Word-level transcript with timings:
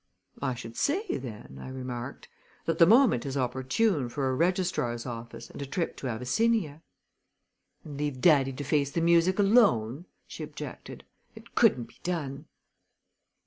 "I 0.41 0.55
should 0.55 0.75
say, 0.77 1.19
then," 1.19 1.59
I 1.61 1.67
remarked, 1.69 2.27
"that 2.65 2.79
the 2.79 2.87
moment 2.87 3.23
is 3.23 3.37
opportune 3.37 4.09
for 4.09 4.27
a 4.27 4.33
registrar's 4.33 5.05
office 5.05 5.47
and 5.51 5.61
a 5.61 5.65
trip 5.67 5.95
to 5.97 6.07
Abyssinia." 6.07 6.81
"And 7.85 7.97
leave 7.99 8.19
daddy 8.19 8.51
to 8.53 8.63
face 8.63 8.89
the 8.89 8.99
music 8.99 9.37
alone?" 9.37 10.07
she 10.25 10.41
objected. 10.43 11.03
"It 11.35 11.53
couldn't 11.53 11.83
be 11.89 11.99
done." 12.01 12.45